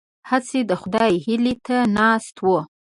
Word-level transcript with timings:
هسې 0.29 0.59
د 0.69 0.71
خدای 0.81 1.13
هیلې 1.25 1.53
ته 1.65 1.77
ناست 1.97 2.35
وو. 2.45 2.59